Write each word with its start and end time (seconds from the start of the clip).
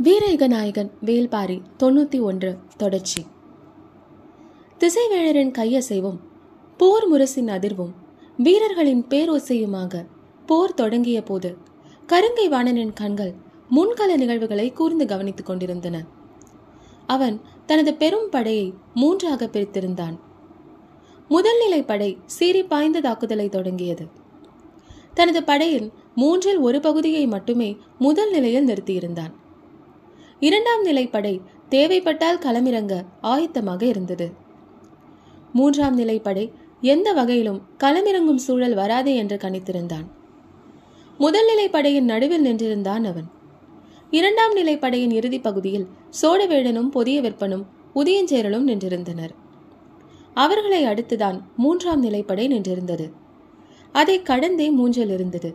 வீரயுக 0.00 0.46
நாயகன் 0.46 0.90
வேல்பாரி 1.04 1.62
தொண்ணூத்தி 1.82 2.20
ஒன்று 2.20 2.58
தொடர்ச்சி. 2.76 3.26
திசைவேழரின் 4.78 5.52
கையசைவும் 5.58 6.18
போர் 6.76 7.12
முரசின் 7.12 7.50
அதிர்வும் 7.56 7.92
வீரர்களின் 8.36 9.04
பேரோசையுமாக 9.04 10.06
போர் 10.46 10.74
தொடங்கிய 10.74 11.22
போது 11.22 11.56
கருங்கை 12.06 12.48
வாணனின் 12.48 12.92
கண்கள் 12.92 13.34
முன்கள 13.70 14.16
நிகழ்வுகளை 14.16 14.72
கூர்ந்து 14.72 15.06
கவனித்துக் 15.06 15.46
கொண்டிருந்தன. 15.46 16.04
அவன் 17.06 17.40
தனது 17.66 17.94
பெரும் 17.94 18.28
படையை 18.30 18.74
மூன்றாக 18.94 19.46
பிரித்திருந்தான். 19.46 20.18
முதல் 21.28 21.58
நிலை 21.58 21.82
படை 21.82 22.18
சீறி 22.26 22.62
பாய்ந்த 22.62 23.00
தாக்குதலை 23.00 23.48
தொடங்கியது. 23.48 24.06
தனது 25.14 25.44
படையின் 25.44 25.92
மூன்றில் 26.14 26.58
ஒரு 26.58 26.80
பகுதியை 26.80 27.26
மட்டுமே 27.26 27.76
முதல் 27.98 28.30
நிலையில் 28.30 28.66
நிறுத்தியிருந்தான். 28.66 29.40
இரண்டாம் 30.44 30.82
நிலை 30.82 31.06
படை 31.06 31.40
தேவைப்பட்டால் 31.68 32.38
களமிறங்க 32.38 33.04
ஆயத்தமாக 33.22 33.82
இருந்தது. 33.82 34.32
மூன்றாம் 35.52 35.94
நிலை 35.94 36.20
படை 36.20 36.52
எந்த 36.80 37.12
வகையிலும் 37.12 37.62
களமிறங்கும் 37.84 38.42
சூழல் 38.46 38.74
வராது 38.74 39.14
என்று 39.14 39.36
கணித்திருந்தான். 39.36 40.06
முதல் 41.18 41.44
நிலை 41.44 41.68
படையின் 41.68 42.04
நடுவில் 42.04 42.44
நின்றிருந்தான் 42.44 43.04
அவன். 43.04 43.28
இரண்டாம் 44.10 44.52
நிலை 44.52 44.78
படையின் 44.78 45.10
இறுதி 45.10 45.40
பகுதியில் 45.40 45.88
சோழவேடனும் 46.22 46.90
பொதிய 46.90 47.20
விற்பனும் 47.20 47.64
உதயஞ்சேரலும் 47.94 48.68
நின்றிருந்தனர். 48.70 49.30
அவர்களை 50.34 50.84
அடுத்துதான் 50.84 51.40
மூன்றாம் 51.56 52.04
நிலைப்படை 52.04 52.46
நின்றிருந்தது. 52.48 53.12
அதை 53.92 54.22
கடந்தே 54.22 54.70
மூஞ்சல் 54.78 55.12
இருந்தது. 55.12 55.54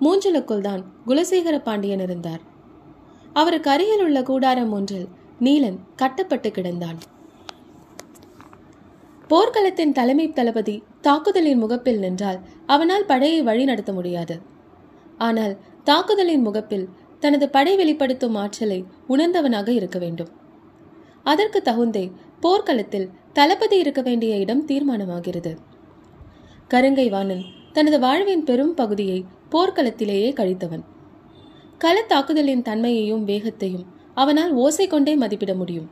மூஞ்சலுக்குள் 0.00 0.60
தான் 0.60 0.84
குலசேகர 1.06 1.58
பாண்டியன் 1.58 2.00
இருந்தார். 2.00 2.50
அவருக்கு 3.32 3.70
அருகில் 3.70 4.04
உள்ள 4.04 4.22
கூடாரம் 4.22 4.72
ஒன்றில் 4.72 5.08
நீலன் 5.40 5.78
கட்டப்பட்டு 5.96 6.48
கிடந்தான். 6.48 6.98
போர்க்களத்தின் 9.28 9.92
தலைமை 9.92 10.32
தளபதி 10.32 10.82
தாக்குதலின் 11.00 11.58
முகப்பில் 11.58 11.98
நின்றால் 11.98 12.40
அவனால் 12.66 13.04
படையை 13.04 13.42
வழி 13.42 13.64
நடத்த 13.64 13.92
முடியாது. 13.92 14.40
ஆனால் 15.18 15.56
தாக்குதலின் 15.84 16.42
முகப்பில் 16.42 16.88
தனது 17.20 17.48
படை 17.48 17.76
வெளிப்படுத்தும் 17.76 18.34
ஆற்றலை 18.34 18.84
உணர்ந்தவனாக 19.08 19.68
இருக்க 19.68 19.98
வேண்டும். 19.98 20.30
அதற்கு 21.22 21.62
தகுந்தே 21.64 22.12
போர்க்களத்தில் 22.40 23.10
தளபதி 23.32 23.78
இருக்க 23.78 24.02
வேண்டிய 24.02 24.36
இடம் 24.36 24.66
தீர்மானமாகிறது. 24.66 25.56
கருங்கை 26.68 27.10
வாணன் 27.10 27.44
தனது 27.72 28.00
வாழ்வின் 28.00 28.44
பெரும் 28.44 28.74
பகுதியை 28.74 29.24
போர்க்களத்திலேயே 29.50 30.30
கழித்தவன். 30.40 30.84
களத்தாக்குதலின் 31.82 32.62
தன்மையையும் 32.62 33.24
வேகத்தையும் 33.24 33.86
அவனால் 34.14 34.52
ஓசை 34.52 34.86
கொண்டே 34.86 35.14
மதிப்பிட 35.14 35.54
முடியும். 35.54 35.88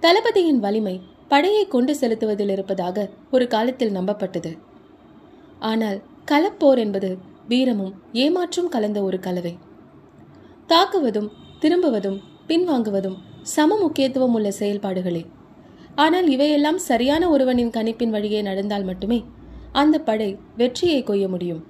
தளபதியின் 0.00 0.60
வலிமை 0.60 0.94
படையை 1.28 1.66
கொண்டு 1.66 1.92
செலுத்துவதில் 2.00 2.48
இருப்பதாக 2.48 3.10
ஒரு 3.30 3.46
காலத்தில் 3.46 3.96
நம்பப்பட்டது. 3.96 4.52
ஆனால் 5.58 5.98
களப்போர் 6.30 6.78
என்பது 6.78 7.10
வீரமும் 7.48 7.94
ஏமாற்றும் 8.12 8.68
கலந்த 8.68 9.02
ஒரு 9.02 9.18
கலவை. 9.18 9.54
தாக்குவதும் 10.68 11.30
திரும்புவதும் 11.60 12.18
பின்வாங்குவதும் 12.48 13.18
சம 13.54 13.76
முக்கியத்துவம் 13.76 14.34
உள்ள 14.34 14.48
செயல்பாடுகளே. 14.60 15.22
ஆனால் 15.94 16.28
இவையெல்லாம் 16.28 16.78
சரியான 16.78 17.28
ஒருவனின் 17.30 17.74
கணிப்பின் 17.76 18.10
வழியே 18.10 18.42
நடந்தால் 18.42 18.84
மட்டுமே 18.84 19.18
அந்த 19.72 19.96
படை 19.98 20.30
வெற்றியை 20.56 21.02
கொய்ய 21.02 21.28
முடியும். 21.28 21.62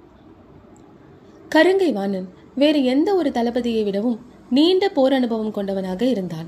கருங்கை 1.55 1.91
வாணன் 1.93 2.27
வேறு 2.55 2.83
எந்த 2.83 3.15
ஒரு 3.15 3.29
தளபதியை 3.29 3.83
விடவும் 3.83 4.19
நீண்ட 4.49 4.89
போர் 4.89 5.13
அனுபவம் 5.13 5.53
கொண்டவனாக 5.53 6.01
இருந்தான். 6.01 6.47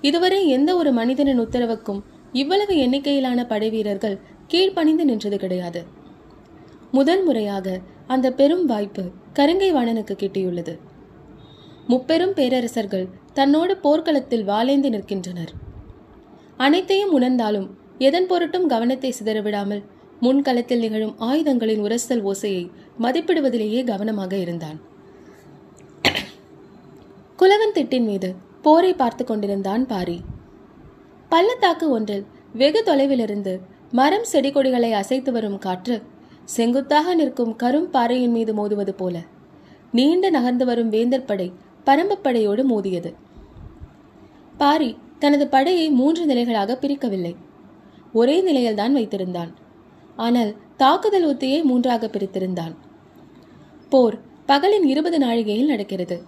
இதுவரை 0.00 0.48
எந்த 0.48 0.76
ஒரு 0.76 0.92
மனிதனின் 0.92 1.40
உத்தரவுக்கும் 1.40 2.00
இவ்வளவு 2.32 2.74
எண்ணிக்கையிலான 2.76 3.46
படைவீரர்கள் 3.46 4.20
கீழ்ப்பணிந்து 4.48 5.04
நின்றது 5.04 5.38
கிடையாது. 5.38 5.84
முதல் 6.90 7.24
முறையாக 7.24 7.80
அந்த 8.06 8.30
பெரும் 8.32 8.64
வாய்ப்பு 8.64 9.02
கருங்கை 9.34 9.70
வாணனுக்கு 9.74 10.14
கிட்டியுள்ளது. 10.18 10.74
முப்பெரும் 11.86 12.34
பேரரசர்கள் 12.34 13.06
தன்னோடு 13.32 13.76
போர்க்களத்தில் 13.76 14.48
வாலேந்து 14.48 14.88
நிற்கின்றனர். 14.88 15.52
அனைத்தையும் 16.56 17.12
உணர்ந்தாலும் 17.12 17.68
எதன் 17.98 18.26
பொருட்டும் 18.26 18.66
கவனத்தை 18.66 19.14
சிதறவிடாமல் 19.18 19.82
முன்களத்தில் 20.22 20.82
நிகழும் 20.84 21.14
ஆயுதங்களின் 21.18 21.82
உரசல் 21.82 22.22
ஓசையை 22.22 22.64
மதிப்பிடுவதிலேயே 23.00 23.84
கவனமாக 23.84 24.36
இருந்தான். 24.36 24.78
குலவன் 27.38 27.74
திட்டின் 27.74 28.04
மீது 28.04 28.34
போரை 28.62 28.92
பார்த்து 28.92 29.24
கொண்டிருந்தான் 29.24 29.86
பாரி. 29.86 30.20
பள்ளத்தாக்கு 31.28 31.90
ஒன்றில் 31.90 32.24
வெகு 32.52 32.82
தொலைவிலிருந்து 32.86 33.60
மரம் 33.90 34.24
செடி 34.24 34.50
கொடிகளை 34.50 34.92
அசைத்து 34.92 35.32
வரும் 35.32 35.58
காற்று 35.58 36.02
செங்குத்தாக 36.44 37.14
நிற்கும் 37.14 37.56
கரும் 37.62 37.88
பாறையின் 37.90 38.30
மீது 38.30 38.52
மோதுவது 38.54 38.90
போல 38.90 39.16
நீண்ட 39.92 40.30
நகர்ந்து 40.30 40.64
வரும் 40.64 40.88
வேந்தர் 40.88 41.24
படை 41.24 41.52
பரம்பப்படையோடு 41.86 42.62
மோதியது. 42.64 43.14
பாரி 44.56 44.90
தனது 45.18 45.46
படையை 45.46 45.90
மூன்று 45.90 46.26
நிலைகளாக 46.26 46.78
பிரிக்கவில்லை. 46.80 47.34
ஒரே 48.12 48.40
நிலையில்தான் 48.40 48.96
வைத்திருந்தான். 48.96 49.52
ஆனால் 50.16 50.56
தாக்குதல் 50.76 51.36
உத்தியை 51.36 51.62
மூன்றாக 51.62 52.06
பிரித்திருந்தான் 52.06 52.74
போர் 53.88 54.18
பகலின் 54.48 54.84
இருபது 54.84 55.18
நாழிகையில் 55.18 55.66
நடக்கிறது. 55.66 56.22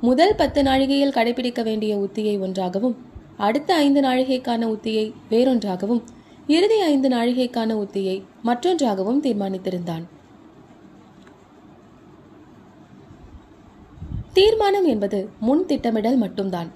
முதல் 0.00 0.34
பத்து 0.34 0.62
நாழிகையில் 0.62 1.16
கடைபிடிக்க 1.16 1.62
வேண்டிய 1.62 1.96
உத்தியை 1.96 2.40
ஒன்றாகவும் 2.40 2.96
அடுத்த 3.36 3.74
ஐந்து 3.74 4.00
நாழிகைக்கான 4.00 4.66
உத்தியை 4.66 5.12
வேறொன்றாகவும் 5.30 6.02
இறுதி 6.46 6.80
ஐந்து 6.80 7.08
நாழிகைக்கான 7.08 7.74
உத்தியை 7.74 8.22
மற்றொன்றாகவும் 8.42 9.22
தீர்மானித்திருந்தான். 9.22 10.04
தீர்மானம் 14.32 14.84
என்பது 14.84 15.28
முன் 15.40 15.66
திட்டமிடல் 15.66 16.16
மட்டும்தான். 16.16 16.70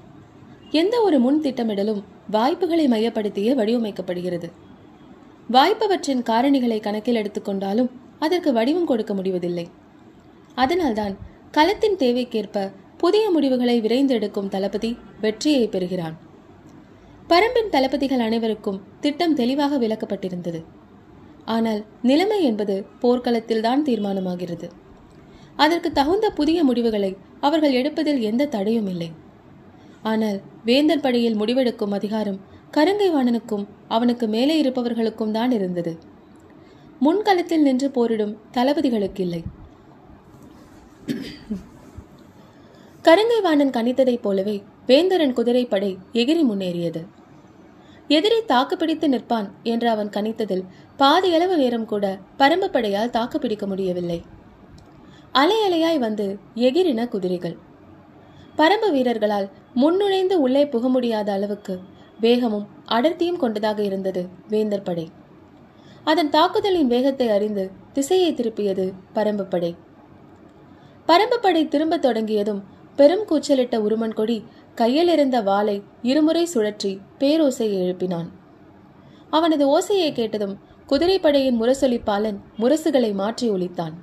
எந்த 0.71 1.01
ஒரு 1.01 1.19
முன் 1.19 1.41
திட்டமிடலும் 1.41 2.03
வாய்ப்புகளை 2.31 2.89
மையப்படுத்தியே 2.89 3.55
வடிவமைக்கப்படுகிறது. 3.55 4.51
வாய்ப்பவற்றின் 5.55 6.23
காரணிகளை 6.29 6.81
கணக்கில் 6.81 7.19
எடுத்துக்கொண்டாலும் 7.21 7.91
அதற்கு 8.19 8.53
வடிவம் 8.53 8.89
கொடுக்க 8.91 9.15
முடிவதில்லை. 9.15 9.67
அதனால்தான் 10.55 11.15
களத்தின் 11.51 11.99
தேவைக்கேற்ப 11.99 12.73
புதிய 12.97 13.25
முடிவுகளை 13.31 13.81
விரைந்து 13.81 14.15
எடுக்கும் 14.15 14.49
தளபதி 14.49 14.91
வெற்றியை 15.21 15.69
பெறுகிறான். 15.69 16.17
பரம்பின் 17.29 17.71
தளபதிகள் 17.71 18.19
அனைவருக்கும் 18.19 18.81
திட்டம் 19.01 19.35
தெளிவாக 19.35 19.79
விளக்கப்பட்டிருந்தது. 19.79 20.61
ஆனால் 21.45 21.81
நிலைமை 22.03 22.41
என்பது 22.43 22.87
போர்க்களத்தில்தான் 23.03 23.83
தீர்மானமாகிறது. 23.83 24.69
அதற்கு 25.57 25.93
தகுந்த 25.93 26.27
புதிய 26.31 26.59
முடிவுகளை 26.65 27.17
அவர்கள் 27.41 27.73
எடுப்பதில் 27.73 28.21
எந்த 28.21 28.47
தடையும் 28.47 28.87
இல்லை. 28.87 29.11
ஆனால் 30.03 30.39
வேந்தர் 30.65 31.05
படியில் 31.07 31.41
முடிவெடுக்கும் 31.41 31.97
அதிகாரம் 31.99 32.41
கருங்கை 32.77 33.09
வாணனுக்கும் 33.11 33.63
அவனுக்கு 33.89 34.27
மேலே 34.27 34.55
இருப்பவர்களுக்கும் 34.63 35.31
தான் 35.31 35.53
இருந்தது. 35.59 35.93
முன்களத்தில் 37.05 37.65
நின்று 37.67 37.89
போரிடும் 37.91 38.35
தளபதிகளுக்கு 38.53 39.23
இல்லை 39.27 39.41
கருங்கை 43.05 43.39
வாணன் 43.43 43.75
கணித்ததைப் 43.77 44.23
போலவே 44.23 44.57
வேந்தரன் 44.87 45.33
குதிரைப்படை 45.33 45.91
எகிரி 46.13 46.43
முன்னேறியது. 46.49 47.03
எதிரி 48.09 48.39
தாக்குப்பிடித்து 48.45 49.07
நிற்பான் 49.09 49.49
என்று 49.73 49.89
அவன் 49.89 50.11
கணித்ததில் 50.17 50.65
பாதியளவு 50.99 51.55
நேரம் 51.57 51.87
கூட 51.87 52.05
பரம்பு 52.39 52.69
படையால் 52.73 53.15
தாக்குப்பிடிக்க 53.17 53.65
முடியவில்லை. 53.67 54.19
அலை 55.33 55.59
அலையாய் 55.69 55.99
வந்து 55.99 56.27
எகிரின 56.69 57.09
குதிரைகள். 57.09 57.57
பரம்பு 58.59 58.91
வீரர்களால் 58.93 59.49
முன்னுழைந்து 59.75 60.37
உள்ளே 60.45 60.65
புக 60.75 60.89
முடியாத 60.89 61.31
அளவுக்கு 61.33 61.75
வேகமும் 62.21 62.67
அடர்த்தியும் 62.89 63.37
கொண்டதாக 63.37 63.83
இருந்தது 63.83 64.29
வேந்தர் 64.49 64.83
படை. 64.83 65.11
அதன் 66.05 66.31
தாக்குதலின் 66.31 66.87
வேகத்தை 66.87 67.29
அறிந்து 67.29 67.71
திசையை 67.93 68.35
திருப்பியது 68.35 68.93
பரம்பு 69.15 69.43
படை. 69.43 69.77
பரம்பு 71.09 71.37
படை 71.41 71.69
திரும்ப 71.69 71.99
தொடங்கியதும் 71.99 72.65
பெரும் 72.97 73.25
கூச்சலிட்ட 73.31 73.77
உருமன் 73.77 74.15
கொடி 74.15 74.45
கையில் 74.75 75.09
இருந்த 75.09 75.41
வாளை 75.41 75.83
இருமுறை 76.03 76.49
சுழற்றி 76.55 77.01
பேரோசையை 77.19 77.79
எழுப்பினான். 77.83 78.29
அவனது 79.31 79.79
ஓசையை 79.79 80.13
கேட்டதும் 80.13 80.59
குதிரைப்படையின் 80.89 81.61
முரசொலிப்பாளன் 81.61 82.39
முரசுகளை 82.59 83.15
மாற்றி 83.15 83.51
ஒலித்தான். 83.51 83.95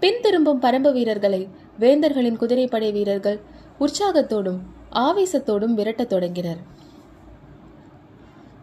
பின் 0.00 0.20
திரும்பும் 0.22 0.62
பரம்பு 0.62 0.92
வீரர்களை 0.92 1.48
வேந்தர்களின் 1.80 2.36
குதிரைப்படை 2.36 2.92
வீரர்கள் 2.92 3.40
உற்சாகத்தோடும் 3.80 4.58
ஆவேசத்தோடும் 4.90 5.74
விரட்டத் 5.74 6.06
தொடங்கினர். 6.06 6.74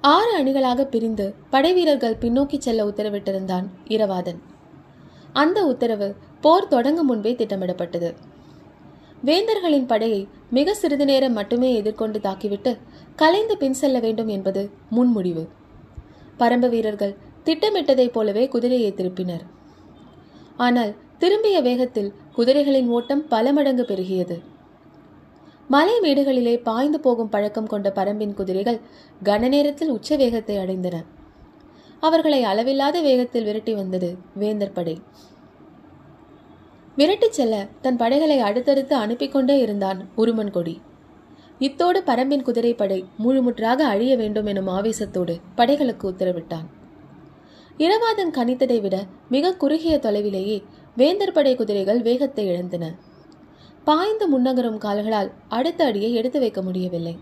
ஆறு 0.05 0.31
அணிகளாக 0.39 0.83
பிரிந்து 0.83 1.33
படைவீரர்கள் 1.49 2.15
பின்னோக்கி 2.21 2.57
செல்ல 2.57 2.85
உத்தரவிட்டிருந்தான் 2.85 3.67
இரவாதன். 3.87 4.39
அந்த 5.33 5.65
உத்தரவு 5.65 6.15
போர் 6.41 6.67
தொடங்கும் 6.67 7.05
முன்பே 7.05 7.33
திட்டமிடப்பட்டது. 7.33 8.13
வேந்தர்களின் 9.25 9.87
படையை 9.87 10.27
மிக 10.49 10.73
சிறிது 10.73 11.05
நேரம் 11.05 11.33
மட்டுமே 11.33 11.75
எதிர்கொண்டு 11.75 12.19
தாக்கிவிட்டு 12.19 12.77
கலைந்து 13.15 13.57
பின் 13.57 13.73
செல்ல 13.73 13.99
வேண்டும் 13.99 14.27
என்பது 14.27 14.69
முன்முடிவு. 14.91 15.47
பரம்பு 16.39 16.69
வீரர்கள் 16.69 17.17
திட்டமிட்டதைப் 17.45 18.13
போலவே 18.13 18.47
குதிரையை 18.47 18.93
திருப்பினர். 18.97 19.45
ஆனால் 20.57 20.95
திரும்பிய 21.17 21.61
வேகத்தில் 21.61 22.13
குதிரைகளின் 22.37 22.87
ஓட்டம் 22.87 23.27
பல 23.27 23.53
மடங்கு 23.53 23.83
பெருகியது. 23.83 24.39
மலை 25.67 25.99
மேடுகளிலே 26.01 26.63
பாய்ந்து 26.63 26.99
போகும் 26.99 27.29
பழக்கம் 27.29 27.67
கொண்ட 27.67 27.91
பரம்பின் 27.95 28.33
குதிரைகள் 28.33 28.79
கன 29.23 29.47
நேரத்தில் 29.47 29.89
உச்ச 29.89 30.15
வேகத்தை 30.15 30.57
அடைந்தன. 30.57 31.05
அவர்களை 31.99 32.43
அளவில்லாத 32.43 33.01
வேகத்தில் 33.01 33.43
விரட்டி 33.43 33.73
வந்தது 33.73 34.17
வேந்தர் 34.35 34.71
படை. 34.71 35.01
விரட்டிச் 36.97 37.29
செல்ல 37.29 37.67
தன் 37.81 37.97
படைகளை 37.97 38.39
அடுத்தடுத்து 38.39 38.95
அனுப்பி 38.95 39.29
கொண்டே 39.29 39.59
இருந்தான் 39.59 40.09
உருமன் 40.17 40.51
கொடி. 40.51 40.81
இத்தோடு 41.59 42.03
பரம்பின் 42.05 42.41
குதிரைப்படை 42.41 43.05
முழுமுற்றாக 43.23 43.79
அழிய 43.79 44.15
வேண்டும் 44.15 44.45
எனும் 44.45 44.67
ஆவேசத்தோடு 44.67 45.35
படைகளுக்கு 45.57 46.03
உத்தரவிட்டான். 46.03 46.67
இரவாதன் 47.77 48.33
கணித்ததை 48.33 48.81
விட 48.81 49.03
மிக 49.29 49.55
குறுகிய 49.55 49.99
தொலைவிலேயே 50.01 50.63
வேந்தர் 50.95 51.31
படை 51.31 51.55
குதிரைகள் 51.55 52.01
வேகத்தை 52.01 52.47
இழந்தன. 52.47 52.95
பாய்ந்து 53.83 54.25
முன்னகரும் 54.27 54.77
கால்களால் 54.77 55.31
அடுத்த 55.47 55.85
அடியை 55.85 56.13
எடுத்து 56.13 56.39
வைக்க 56.39 56.61
முடியவில்லை. 56.61 57.17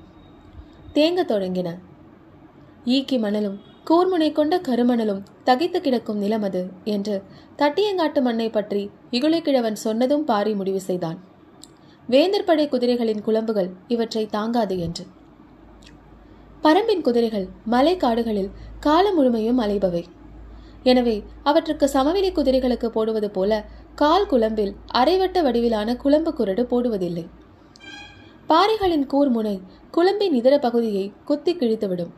தேங்க 0.94 1.22
தொடங்கின. 1.24 1.70
ஈக்கி 2.86 3.20
மணலும் 3.20 3.60
கூர்முனை 3.90 4.32
கொண்ட 4.32 4.58
கருமணலும் 4.58 5.24
தகைத்து 5.44 5.82
கிடக்கும் 5.82 6.18
நிலம் 6.18 6.44
அது 6.44 6.70
என்று 6.84 7.24
தட்டியங்காட்டு 7.58 8.22
மண்ணை 8.22 8.50
பற்றி 8.50 8.90
இகுலைக்கிழவன் 9.12 9.80
சொன்னதும் 9.86 10.24
பாரி 10.24 10.54
முடிவு 10.54 10.82
செய்தான். 10.82 11.20
வேந்தர் 12.08 12.44
படை 12.44 12.70
குதிரைகளின் 12.70 13.24
குழம்புகள் 13.26 13.70
இவற்றை 13.88 14.26
தாங்காது 14.26 14.80
என்று. 14.80 15.06
பரம்பின் 16.64 17.02
குதிரைகள் 17.02 17.48
மலை 17.66 17.98
காடுகளில் 17.98 18.52
காலம் 18.80 19.16
முழுமையும் 19.16 19.60
அலைபவை. 19.60 20.04
எனவே 20.84 21.24
அவற்றுக்கு 21.44 21.90
சமவெளி 21.90 22.30
குதிரைகளுக்கு 22.32 22.86
போடுவது 22.86 23.30
போல 23.32 23.52
கால் 23.96 24.26
குழம்பில் 24.26 24.74
அரைவட்ட 24.94 25.38
வடிவிலான 25.44 25.96
குழம்பு 25.96 26.34
குரடு 26.34 26.64
போடுவதில்லை. 26.64 27.26
பாறைகளின் 28.48 29.06
கூர்முனை 29.14 29.56
குழம்பின் 29.92 30.34
இதர 30.34 30.56
பகுதியை 30.60 31.06
குத்தி 31.26 31.54
கிழித்துவிடும். 31.56 32.12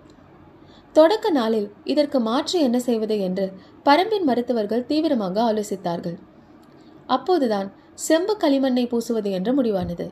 தொடக்க 0.96 1.28
நாளில் 1.30 1.68
இதற்கு 1.84 2.20
மாற்று 2.20 2.58
என்ன 2.60 2.80
செய்வது 2.80 3.20
என்று 3.20 3.46
பரம்பின் 3.86 4.24
மருத்துவர்கள் 4.24 4.86
தீவிரமாக 4.86 5.38
ஆலோசித்தார்கள். 5.44 6.18
அப்போதுதான் 7.08 7.70
செம்பு 7.94 8.34
களிமண்ணை 8.44 8.84
பூசுவது 8.88 9.32
என்று 9.32 9.52
முடிவானது. 9.62 10.06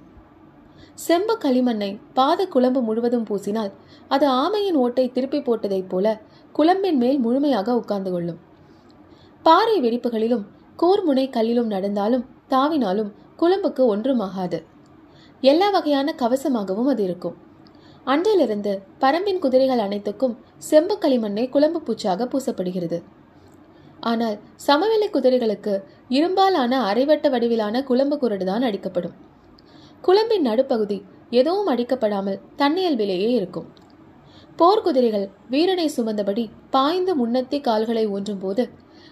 செம்பு 0.93 1.35
களிமண்ணை 1.43 1.99
பாத 2.13 2.45
குழம்பு 2.45 2.81
முழுவதும் 2.81 3.27
பூசினால் 3.29 3.71
அது 4.07 4.25
ஆமையின் 4.29 4.79
ஓட்டை 4.83 5.05
திருப்பி 5.11 5.39
போட்டதைப் 5.39 5.89
போல 5.89 6.07
குழம்பின் 6.51 6.97
மேல் 6.97 7.19
முழுமையாக 7.19 7.75
உட்கார்ந்து 7.75 8.11
கொள்ளும் 8.11 8.39
பாறை 9.45 9.75
வெடிப்புகளிலும் 9.81 10.43
கூர்முனை 10.81 11.25
கல்லிலும் 11.29 11.71
நடந்தாலும் 11.73 12.25
தாவினாலும் 12.49 13.11
குழம்புக்கு 13.39 13.83
ஒன்றுமாகாது. 13.93 14.59
எல்லா 15.41 15.69
வகையான 15.69 16.15
கவசமாகவும் 16.17 16.89
அது 16.93 17.03
இருக்கும். 17.03 17.37
அன்றிலிருந்து 18.03 18.81
பரம்பின் 18.99 19.39
குதிரைகள் 19.39 19.79
அனைத்துக்கும் 19.79 20.37
செம்பு 20.57 20.97
களிமண்ணை 21.01 21.49
குழம்பு 21.49 21.81
பூச்சாக 21.81 22.25
பூசப்படுகிறது. 22.25 22.99
ஆனால் 23.99 24.37
சமவெளி 24.55 25.07
குதிரைகளுக்கு 25.07 25.73
இரும்பாலான 26.09 26.93
அரைவட்ட 26.93 27.29
வடிவிலான 27.29 27.83
குழம்பு 27.83 28.15
குரடுதான் 28.15 28.65
அடிக்கப்படும். 28.69 29.15
குழம்பின் 30.01 30.41
நடுப்பகுதி 30.41 31.05
எதுவும் 31.29 31.67
அடிக்கப்படாமல் 31.67 32.41
தன்னியல்பிலேயே 32.57 33.29
இருக்கும். 33.39 33.67
போர்க்குதிரைகள் 34.57 35.27
வீரனை 35.49 35.85
சுமந்தபடி 35.97 36.43
பாய்ந்து 36.69 37.15
முன்னத்தி 37.15 37.57
கால்களை 37.61 38.05
ஊன்றும் 38.07 38.39
போது 38.39 38.63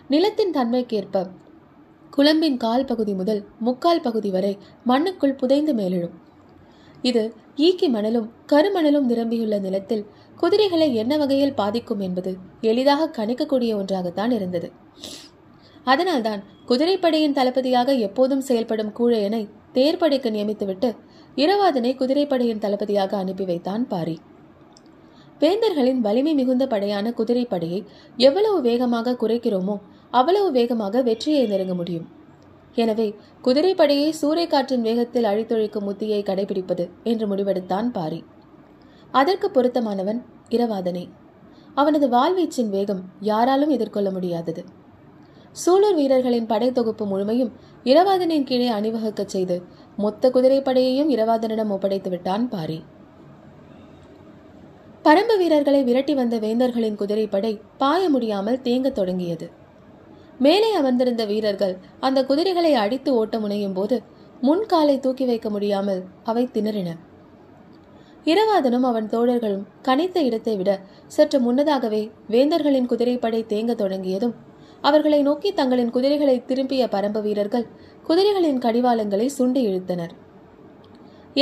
நிலத்தின் 0.08 0.52
தன்மைக்கேற்ப 0.52 1.26
குழம்பின் 2.10 2.58
கால் 2.58 2.86
பகுதி 2.86 3.14
முதல் 3.14 3.42
முக்கால் 3.60 4.02
பகுதி 4.02 4.30
வரை 4.30 4.54
மண்ணுக்குள் 4.86 5.36
புதைந்து 5.36 5.74
மேலிடும் 5.74 6.16
இது 7.02 7.24
ஈக்கி 7.58 7.88
மணலும் 7.90 8.28
கருமணலும் 8.52 9.06
நிரம்பியுள்ள 9.06 9.58
நிலத்தில் 9.60 10.08
குதிரைகளை 10.36 10.88
என்ன 10.96 11.14
வகையில் 11.18 11.54
பாதிக்கும் 11.54 12.00
என்பது 12.00 12.32
எளிதாக 12.62 13.12
கணிக்கக்கூடிய 13.18 13.72
ஒன்றாகத்தான் 13.76 14.32
இருந்தது. 14.32 14.70
அதனால்தான் 15.84 16.42
குதிரைப்படையின் 16.68 17.38
தளபதியாக 17.40 17.94
எப்போதும் 18.08 18.42
செயல்படும் 18.42 18.94
கூழையனை 19.00 19.44
தேர்ப்படைக்கு 19.74 20.30
நியமித்துவிட்டு 20.36 20.90
இரவாதனை 21.36 21.92
குதிரைப்படையின் 21.96 22.64
தளபதியாக 22.66 23.18
அனுப்பி 23.18 23.46
வைத்தான் 23.46 23.88
பாரி. 23.88 24.18
வேந்தர்களின் 25.40 26.00
வலிமை 26.00 26.34
மிகுந்த 26.34 26.66
படையான 26.66 27.12
குதிரைப்படையை 27.12 27.86
எவ்வளவு 28.18 28.62
வேகமாக 28.62 29.18
குறைக்கிறோமோ 29.22 29.76
அவ்வளவு 30.10 30.52
வேகமாக 30.52 31.02
வெற்றியை 31.02 31.44
நெருங்க 31.48 31.74
முடியும். 31.74 32.08
எனவே 32.76 33.08
குதிரைப்படையை 33.44 34.10
சூறைக்காற்றின் 34.22 34.82
வேகத்தில் 34.82 35.24
அழித்தொழிக்கும் 35.24 35.88
உத்தியை 35.92 36.20
கடைபிடிப்பது 36.24 36.86
என்று 37.04 37.26
முடிவெடுத்தான் 37.28 37.88
பாரி. 37.92 38.20
அதற்கு 39.12 39.48
பொருத்தமானவன் 39.52 40.20
இரவாதனை. 40.50 41.06
அவனது 41.74 42.08
வாழ்வீச்சின் 42.10 42.70
வேகம் 42.70 43.02
யாராலும் 43.20 43.70
எதிர்கொள்ள 43.70 44.10
முடியாதது. 44.12 44.62
சூலூர் 45.56 45.96
வீரர்களின் 45.96 46.46
படை 46.46 46.72
தொகுப்பு 46.72 47.06
முழுமையும் 47.06 47.52
இரவாதனின் 47.84 48.44
கீழே 48.44 48.70
அணிவகுக்கச் 48.70 49.34
செய்து 49.36 49.56
மொத்த 49.98 50.30
குதிரைப்படையையும் 50.30 51.12
இரவாதனிடம் 51.16 51.74
ஒப்படைத்து 51.76 52.10
விட்டான் 52.10 52.50
பாரி. 52.50 52.80
பரம்பு 55.06 55.36
வீரர்களை 55.38 55.84
விரட்டி 55.84 56.14
வந்த 56.14 56.36
வேந்தர்களின் 56.38 56.96
குதிரைப்படை 56.96 57.52
பாய 57.78 58.02
முடியாமல் 58.10 58.58
தேங்கத் 58.64 58.92
தொடங்கியது. 58.92 59.46
மேலே 60.38 60.70
அமர்ந்திருந்த 60.74 61.24
வீரர்கள் 61.26 61.76
அந்த 62.00 62.20
குதிரைகளை 62.26 62.74
அடித்து 62.74 63.14
ஓட்ட 63.14 63.40
முனையும் 63.40 63.74
போது 63.74 63.98
முன்காலை 64.42 65.00
தூக்கி 65.00 65.26
வைக்க 65.26 65.50
முடியாமல் 65.50 66.02
அவை 66.24 66.44
திணறின. 66.54 66.90
இரவாதனும் 68.26 68.86
அவன் 68.90 69.10
தோழர்களும் 69.10 69.66
கணித்த 69.84 70.18
இடத்தை 70.20 70.56
விட 70.56 70.72
சற்று 71.08 71.40
முன்னதாகவே 71.40 72.02
வேந்தர்களின் 72.30 72.86
குதிரைப்படை 72.86 73.42
தேங்க 73.48 73.76
தொடங்கியதும் 73.76 74.36
அவர்களை 74.82 75.22
நோக்கி 75.22 75.50
தங்களின் 75.54 75.90
குதிரைகளை 75.90 76.46
திரும்பிய 76.46 76.84
பரம்பு 76.92 77.22
வீரர்கள் 77.22 77.66
குதிரைகளின் 78.08 78.60
கடிவாளங்களை 78.60 79.30
சுண்டி 79.38 79.64
இழுத்தனர். 79.70 80.14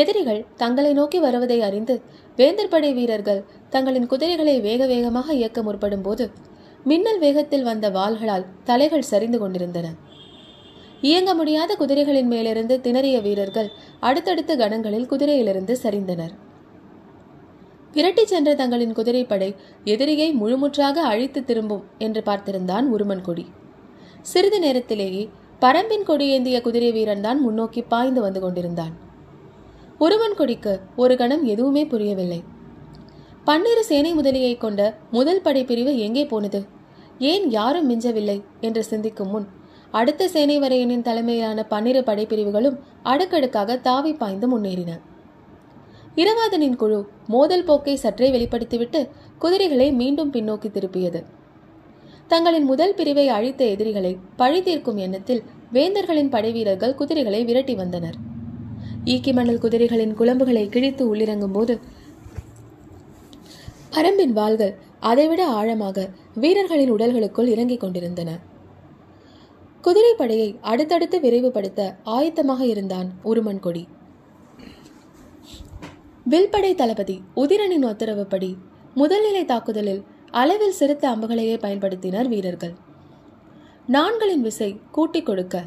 எதிரிகள் 0.01 0.41
தங்களை 0.61 0.91
நோக்கி 0.93 1.19
வருவதை 1.25 1.57
அறிந்து 1.67 1.95
வேந்தர் 2.37 2.71
படை 2.73 2.89
வீரர்கள் 2.93 3.41
தங்களின் 3.69 4.09
குதிரைகளை 4.11 4.55
வேக 4.67 4.81
வேகமாக 4.85 5.33
இயக்க 5.33 5.59
முற்படும் 5.61 6.03
போது 6.07 6.25
மின்னல் 6.85 7.21
வேகத்தில் 7.23 7.65
வந்த 7.69 7.85
வாள்களால் 7.89 8.49
தலைகள் 8.63 9.09
சரிந்து 9.11 9.37
கொண்டிருந்தன. 9.39 9.87
இயங்க 11.01 11.31
முடியாத 11.33 11.71
குதிரைகளின் 11.79 12.29
மேலிருந்து 12.33 12.75
திணறிய 12.85 13.17
வீரர்கள் 13.21 13.69
அடுத்தடுத்த 13.99 14.51
கணங்களில் 14.55 15.09
குதிரையிலிருந்து 15.11 15.73
சரிந்தனர். 15.83 16.33
விரட்டி 17.93 18.23
சென்ற 18.25 18.49
தங்களின் 18.61 18.95
குதிரைப்படை 18.99 19.49
எதிரியை 19.93 20.29
முழுமுற்றாக 20.41 21.03
அழித்து 21.11 21.41
திரும்பும் 21.43 21.83
என்று 22.05 22.23
பார்த்திருந்தான் 22.29 22.87
உருமன் 22.95 23.25
கொடி. 23.27 23.45
சிறிது 24.31 24.59
நேரத்திலேயே 24.59 25.23
பரம்பின் 25.61 26.07
கொடியேந்திய 26.09 26.57
குதிரை 26.61 26.91
வீரன் 26.97 27.25
தான் 27.27 27.39
முன்னோக்கி 27.45 27.81
பாய்ந்து 27.93 28.21
வந்து 28.21 28.41
கொண்டிருந்தான். 28.45 28.95
உருவன் 29.99 30.33
கொடிக்கு 30.33 30.79
ஒரு 30.95 31.17
கணம் 31.17 31.43
எதுவுமே 31.43 31.85
புரியவில்லை. 31.85 32.43
பன்னிரு 33.43 33.83
சேனை 33.83 34.13
முதலியை 34.13 34.57
கொண்ட 34.57 34.81
முதல் 35.11 35.41
படைப்பிரிவு 35.41 35.97
எங்கே 35.97 36.25
போனது? 36.25 36.65
ஏன் 37.19 37.49
யாரும் 37.49 37.87
மிஞ்சவில்லை? 37.89 38.43
என்று 38.59 38.83
சிந்திக்கும் 38.83 39.29
முன் 39.29 39.47
அடுத்த 39.91 40.27
சேனை 40.27 40.59
வரையனின் 40.59 41.01
தலைமையிலான 41.01 41.63
பன்னிரு 41.63 42.01
படைப்பிரிவுகளும் 42.01 42.77
அடுக்கடுக்காக 43.03 43.77
தாவி 43.77 44.13
பாய்ந்து 44.13 44.47
முன்னேறின. 44.49 44.99
இரவாதனின் 46.15 46.75
குழு 46.75 47.07
மோதல் 47.27 47.63
போக்கை 47.63 47.95
சற்றே 47.95 48.29
வெளிப்படுத்திவிட்டு 48.29 49.09
குதிரைகளை 49.37 49.91
மீண்டும் 49.91 50.33
பின்னோக்கி 50.33 50.69
திருப்பியது. 50.71 51.23
தங்களின் 52.27 52.63
முதல் 52.63 52.93
பிரிவை 52.93 53.27
அழித்த 53.27 53.65
எதிரிகளை 53.65 54.17
பழி 54.35 54.61
தீர்க்கும் 54.61 54.97
எண்ணத்தில் 54.97 55.43
வேந்தர்களின் 55.73 56.29
படைவீரர்கள் 56.29 56.95
குதிரைகளை 56.95 57.43
விரட்டி 57.43 57.75
வந்தனர். 57.75 58.35
ஈக்கி 59.03 59.33
மணல் 59.33 59.59
குதிரைகளின் 59.59 60.13
குழம்புகளை 60.19 60.69
கிழித்து 60.69 61.15
உள்ளிறங்கும் 61.15 61.53
போது 61.53 61.79
பரம்பின் 63.91 64.33
வாள்கள் 64.33 64.73
அதைவிட 64.99 65.41
ஆழமாக 65.47 66.09
வீரர்களின் 66.33 66.91
உடல்களுக்குள் 66.91 67.47
இறங்கிக் 67.47 67.79
கொண்டிருந்தன. 67.79 68.39
குதிரைப்படையை 69.83 70.49
அடுத்தடுத்து 70.61 71.19
விரைவுபடுத்த 71.19 71.81
ஆயத்தமாக 72.05 72.61
இருந்தான் 72.61 73.09
உருமன் 73.23 73.59
கொடி. 73.59 73.87
வில்படை 76.23 76.75
தளபதி 76.75 77.21
உதிரனின் 77.35 77.85
உத்தரவுப்படி 77.85 78.57
முதல்நிலை 78.95 79.45
தாக்குதலில் 79.45 80.03
அளவில் 80.31 80.77
சிறுத்த 80.79 81.09
அம்புகளையே 81.09 81.55
பயன்படுத்தினர் 81.57 82.27
வீரர்கள். 82.27 82.75
நான்களின் 83.87 84.41
விசை 84.41 84.79
கூட்டிக் 84.91 85.25
கொடுக்க 85.25 85.65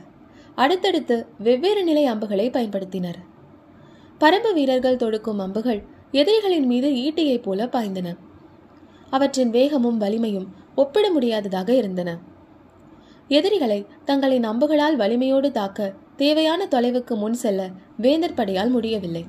அடுத்தடுத்து 0.60 1.26
வெவ்வேறு 1.38 1.82
நிலை 1.84 2.04
அம்புகளை 2.04 2.50
பயன்படுத்தினர். 2.50 3.20
பரம்பு 4.20 4.52
வீரர்கள் 4.54 4.96
தொடுக்கும் 4.96 5.38
அம்புகள் 5.38 5.82
எதிரிகளின் 6.12 6.66
மீது 6.66 6.88
ஈட்டியைப் 6.88 7.42
போல 7.42 7.64
பாய்ந்தன. 7.64 8.08
அவற்றின் 9.10 9.50
வேகமும் 9.50 9.98
வலிமையும் 9.98 10.46
ஒப்பிட 10.74 11.10
முடியாததாக 11.10 11.74
இருந்தன. 11.74 12.18
எதிரிகளை 13.28 13.86
தங்களின் 14.04 14.44
அம்புகளால் 14.44 14.96
வலிமையோடு 14.96 15.50
தாக்க 15.50 15.92
தேவையான 16.16 16.66
தொலைவுக்கு 16.70 17.14
முன் 17.14 17.32
செல்ல 17.32 17.70
வேந்தர் 17.96 18.34
படையால் 18.34 18.70
முடியவில்லை. 18.70 19.24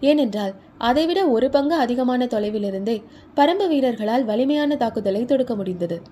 ஏனென்றால் 0.00 0.54
அதைவிட 0.78 1.26
ஒரு 1.26 1.50
பங்கு 1.50 1.74
அதிகமான 1.74 2.24
தொலைவிலிருந்தே 2.24 3.02
பரம்பு 3.36 3.68
வீரர்களால் 3.68 4.24
வலிமையான 4.24 4.76
தாக்குதலை 4.76 5.24
தொடுக்க 5.24 5.54
முடிந்தது. 5.54 6.02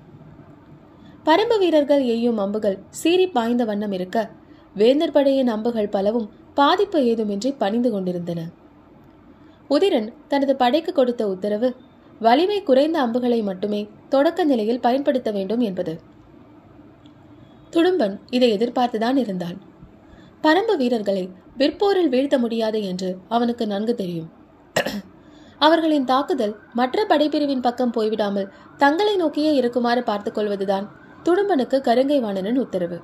பரம்பு 1.25 1.59
வீரர்கள் 1.59 2.05
எய்யும் 2.05 2.37
அம்புகள் 2.37 2.79
சீறி 2.91 3.27
பாய்ந்த 3.27 3.65
வண்ணம் 3.65 3.93
இருக்க. 3.93 4.31
வேந்தர் 4.75 5.11
படையின் 5.11 5.49
அம்புகள் 5.49 5.89
பலவும் 5.89 6.31
பாதிப்பு 6.55 7.01
ஏதுமின்றி 7.01 7.55
பணிந்து 7.59 7.91
கொண்டிருந்தன. 7.91 8.49
உதிரன் 9.71 10.13
தனது 10.29 10.57
படைக்கு 10.57 10.93
கொடுத்த 10.93 11.29
உத்தரவு 11.29 11.75
வலிமை 12.19 12.63
குறைந்த 12.63 13.01
அம்புகளை 13.01 13.43
மட்டுமே 13.43 13.89
தொடக்க 14.09 14.45
நிலையில் 14.45 14.81
பயன்படுத்த 14.81 15.31
வேண்டும் 15.31 15.61
என்பது. 15.61 16.01
துடும்பன் 17.71 18.19
இதை 18.31 18.57
எதிர்பார்த்துதான் 18.57 19.17
இருந்தான். 19.17 19.61
பரம்பு 20.43 20.77
வீரர்களை 20.77 21.31
விற்போரில் 21.59 22.09
வீழ்த்த 22.09 22.39
முடியாது 22.39 22.83
என்று 22.83 23.19
அவனுக்கு 23.29 23.67
நன்கு 23.67 23.95
தெரியும். 23.95 24.31
அவர்களின் 25.59 26.05
தாக்குதல் 26.05 26.57
மற்ற 26.73 27.05
படைப்பிரிவின் 27.09 27.61
பக்கம் 27.61 27.93
போய்விடாமல் 27.93 28.49
தங்களை 28.77 29.17
நோக்கியே 29.17 29.55
இருக்குமாறு 29.55 30.03
பார்த்துக் 30.03 30.35
கொள்வதுதான் 30.35 31.01
துடும்பனுக்கு 31.25 31.81
கருங்கை 31.81 32.21
வாணனன் 32.21 32.57
உத்தரவு. 32.57 33.03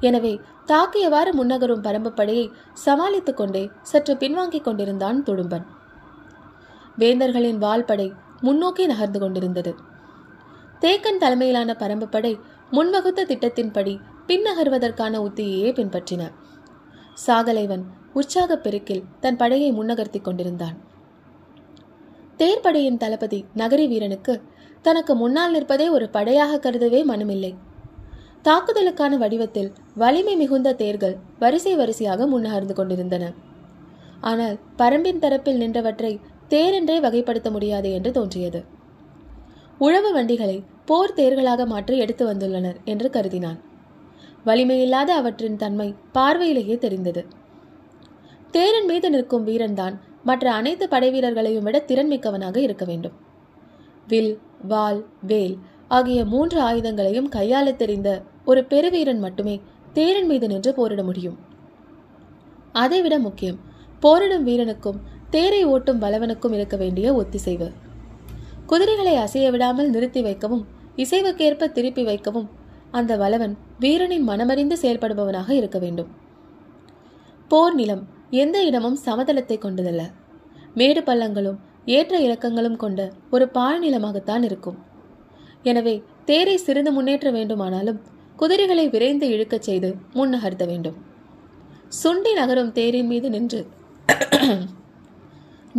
எனவே 0.00 0.40
தாக்கியவாறு 0.66 1.32
முன்னகரும் 1.32 1.82
பரம்பு 1.82 2.08
படையை 2.08 2.50
சமாளித்துக் 2.72 3.36
கொண்டே 3.36 3.70
சற்று 3.82 4.14
பின்வாங்கிக் 4.14 4.64
கொண்டிருந்தான் 4.64 5.22
துடும்பன். 5.22 5.64
வேந்தர்களின் 6.98 7.56
வால்படை 7.56 8.12
முன்னோக்கி 8.40 8.86
நகர்ந்து 8.86 9.20
கொண்டிருந்தது. 9.20 9.74
தேக்கன் 10.80 11.16
தலைமையிலான 11.16 11.76
பரம்பு 11.78 12.04
படை 12.04 12.38
முன்வகுத்த 12.70 13.24
திட்டத்தின்படி 13.24 14.00
பின்னகர்வதற்கான 14.26 15.18
உத்தியையே 15.18 15.72
பின்பற்றின. 15.72 16.32
சாகலைவன் 17.26 17.82
உற்சாகப் 18.12 18.62
பெருக்கில் 18.62 19.04
தன் 19.20 19.36
படையை 19.36 19.72
முன்னகர்த்திக் 19.72 20.20
கொண்டிருந்தான். 20.20 20.86
தேர்படையின் 22.38 22.96
தளபதி 22.96 23.44
நகரி 23.54 23.88
வீரனுக்கு 23.88 24.42
தனக்கு 24.82 25.14
முன்னால் 25.14 25.54
நிற்பதே 25.54 25.86
ஒரு 25.90 26.06
படையாக 26.08 26.58
கருதவே 26.58 27.00
மனமில்லை. 27.04 27.52
தாக்குதலுக்கான 28.42 29.16
வடிவத்தில் 29.16 29.70
வலிமை 29.94 30.34
மிகுந்த 30.36 30.72
தேர்கள் 30.72 31.16
வரிசை 31.38 31.74
வரிசையாக 31.74 32.26
முன்னகர்ந்து 32.26 32.74
கொண்டிருந்தன. 32.74 33.24
ஆனால் 34.20 34.56
பரம்பின் 34.78 35.22
தரப்பில் 35.24 35.60
நின்றவற்றை 35.62 36.12
தேரென்றே 36.48 36.96
வகைப்படுத்த 37.00 37.48
முடியாது 37.50 37.88
என்று 37.92 38.10
தோன்றியது. 38.12 38.60
உழவு 39.78 40.10
வண்டிகளை 40.12 40.56
போர் 40.84 41.14
தேர்களாக 41.14 41.66
மாற்றி 41.66 41.96
எடுத்து 41.98 42.24
வந்துள்ளனர் 42.32 42.78
என்று 42.84 43.08
கருதினான். 43.08 43.58
வலிமையில்லாத 44.46 45.10
அவற்றின் 45.20 45.56
தன்மை 45.56 45.94
பார்வையிலேயே 46.12 46.76
தெரிந்தது. 46.78 47.22
தேரின் 48.50 48.86
மீது 48.86 49.10
நிற்கும் 49.10 49.46
வீரன்தான் 49.46 49.94
மற்ற 50.24 50.52
அனைத்து 50.52 50.84
படை 50.88 51.08
வீரர்களையும் 51.10 51.66
விட 51.66 51.78
திறன்மிக்கவனாக 51.88 52.56
இருக்க 52.56 52.84
வேண்டும். 52.84 53.16
வில் 54.08 54.32
வாள் 54.62 55.04
வேல் 55.22 55.58
ஆகிய 55.88 56.24
மூன்று 56.24 56.62
ஆயுதங்களையும் 56.62 57.28
கையாளத் 57.28 57.76
தெரிந்த 57.76 58.22
ஒரு 58.44 58.64
பெருவீரன் 58.64 59.18
மட்டுமே 59.18 59.60
தேரின் 59.92 60.26
மீது 60.26 60.46
நின்று 60.46 60.74
போரிட 60.74 61.02
முடியும். 61.02 61.38
அதைவிட 62.72 63.18
முக்கியம் 63.18 63.58
போரிடும் 64.00 64.46
வீரனுக்கும் 64.46 65.00
தேரை 65.30 65.66
ஓட்டும் 65.66 66.02
பலவனுக்கும் 66.02 66.52
இருக்க 66.52 66.76
வேண்டிய 66.76 67.14
ஒத்திசைவு. 67.14 67.72
குதிரைகளை 68.66 69.16
அசைய 69.16 69.50
விடாமல் 69.50 69.90
நிறுத்தி 69.90 70.22
வைக்கவும் 70.22 70.66
இசைவுக்கேற்ப 70.96 71.72
திருப்பி 71.72 72.04
வைக்கவும் 72.04 72.50
அந்த 72.90 73.16
வலவன் 73.16 73.56
வீரனின் 73.80 74.28
மனமறிந்து 74.28 74.74
செயல்படுபவனாக 74.82 75.50
இருக்க 75.50 75.78
வேண்டும். 75.78 76.08
போர் 77.48 77.74
நிலம் 77.74 78.06
எந்த 78.30 78.64
இடமும் 78.64 78.98
சமதளத்தை 79.04 79.58
கொண்டதல்ல. 79.58 80.10
மேடு 80.74 81.00
பள்ளங்களும் 81.00 81.58
ஏற்ற 81.96 82.14
இறக்கங்களும் 82.26 82.78
கொண்ட 82.82 83.00
ஒரு 83.34 83.44
பாழ்நிலமாகத்தான் 83.56 84.44
இருக்கும். 84.48 84.78
எனவே 85.70 85.94
தேரை 86.28 86.56
சிறிது 86.64 86.90
முன்னேற்ற 86.96 87.28
வேண்டுமானாலும் 87.36 88.00
குதிரைகளை 88.40 88.84
விரைந்து 88.94 89.26
இழுக்கச் 89.34 89.66
செய்து 89.68 89.88
முன்னகர்த்த 90.18 90.64
வேண்டும். 90.70 90.96
சுண்டி 92.02 92.32
நகரும் 92.38 92.72
தேரின் 92.78 93.10
மீது 93.12 93.28
நின்று 93.34 93.60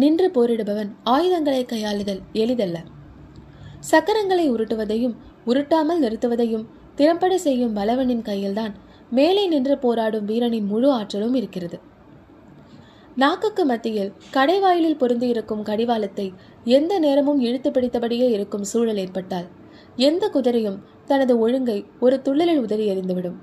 நின்று 0.01 0.28
போரிடுபவன் 0.36 0.89
ஆயுதங்களை 1.13 1.63
கையாளுதல் 1.66 2.22
எளிதல்ல. 2.42 2.78
சக்கரங்களை 3.92 4.46
உருட்டுவதையும் 4.54 5.16
உருட்டாமல் 5.51 6.01
நிறுத்துவதையும் 6.06 6.66
திறம்பட 7.00 7.34
செய்யும் 7.46 7.75
பலவனின் 7.78 8.24
கையில்தான் 8.30 8.74
மேலே 9.18 9.44
நின்று 9.54 9.75
போராடும் 9.84 10.28
வீரனின் 10.30 10.68
முழு 10.72 10.88
ஆற்றலும் 10.98 11.36
இருக்கிறது. 11.39 11.78
நாக்குக்கு 13.22 13.64
மத்தியில் 13.66 14.12
கடைவாயிலில் 14.34 14.98
பொருந்தியிருக்கும் 15.00 15.62
கடிவாளத்தை 15.70 16.26
எந்த 16.78 16.94
நேரமும் 17.00 17.40
இழுத்து 17.40 17.70
பிடித்தபடியே 17.72 18.28
இருக்கும் 18.36 18.66
சூழல் 18.72 19.00
ஏற்பட்டால் 19.04 19.48
எந்த 20.08 20.24
குதிரையும் 20.34 20.78
தனது 21.06 21.34
ஒழுங்கை 21.40 21.78
ஒரு 22.00 22.18
துள்ளலில் 22.26 22.62
உதறி 22.66 22.86
எறிந்துவிடும். 22.92 23.38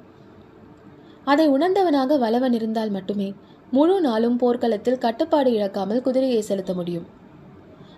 அதை 1.25 1.47
உணர்ந்தவனாக 1.49 2.19
வலவன் 2.19 2.55
இருந்தால் 2.59 2.93
மட்டுமே 2.97 3.29
முழு 3.71 3.97
நாளும் 4.01 4.37
போர்க்களத்தில் 4.37 5.03
கட்டுப்பாடு 5.05 5.51
இழக்காமல் 5.53 6.05
குதிரையை 6.07 6.41
செலுத்த 6.41 6.75
முடியும். 6.75 7.07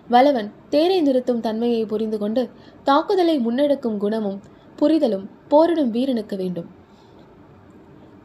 வலவன் 0.07 0.49
தேரை 0.69 0.99
நிறுத்தும் 1.01 1.43
தன்மையை 1.47 1.83
புரிந்து 1.85 2.17
கொண்டு 2.17 2.43
தாக்குதலை 2.83 3.37
முன்னெடுக்கும் 3.39 3.97
குணமும் 3.97 4.41
புரிதலும் 4.79 5.25
போரிடும் 5.47 5.93
வீரனுக்கு 5.97 6.35
வேண்டும். 6.35 6.69